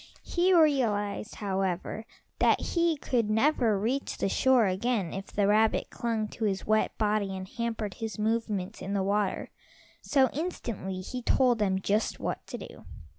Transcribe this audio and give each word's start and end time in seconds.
He 0.23 0.51
realized, 0.51 1.35
however, 1.35 2.07
that 2.39 2.59
he 2.59 2.97
could 2.97 3.29
never 3.29 3.77
reach 3.77 4.17
the 4.17 4.29
shore 4.29 4.65
again 4.65 5.13
if 5.13 5.27
the 5.27 5.45
rabbits 5.45 5.89
clung 5.91 6.27
to 6.29 6.45
his 6.45 6.65
wet 6.65 6.97
body 6.97 7.37
and 7.37 7.47
hampered 7.47 7.93
his 7.93 8.17
movements 8.17 8.81
in 8.81 8.93
the 8.95 9.03
water, 9.03 9.51
so 10.01 10.31
instantly 10.33 11.01
he 11.01 11.21
told 11.21 11.59
them 11.59 11.79
just 11.81 12.19
what 12.19 12.47
to 12.47 12.57
do. 12.57 12.85